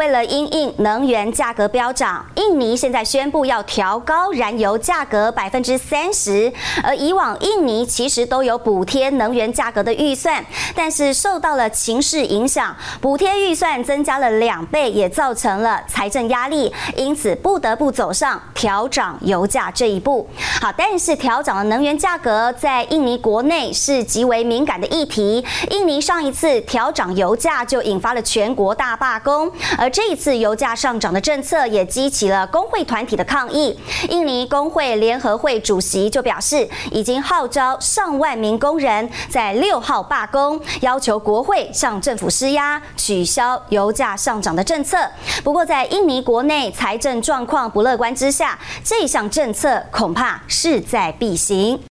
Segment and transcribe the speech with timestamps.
[0.00, 6.50] 为了因应能源价格飙涨，印尼现在宣布要调高燃油价格百分之三十。
[6.82, 10.42] 而以往印尼其实都有补贴能源价格的预算，
[10.74, 20.26] 但是受到了情势影响，补贴预算增加了两倍，也造成了财政压力，因此不得不走上调涨油价这一步。
[20.62, 25.44] 好，但是调涨的能源价格在印尼国内是极为敏感的议题。
[25.68, 33.78] 印尼上一次调涨油价就引发了全国大罢工，而这一次油价上涨的政策也激起了工会团体的抗议。
[34.08, 44.98] 印尼工会联合会主席就表示，已经号召上万名工人在六号罢工，要求国会向政府施压，取消油价上涨的政策。
[45.42, 51.80] 不过，在印尼国内财政状况不乐观之下，这项政策恐怕势在必行。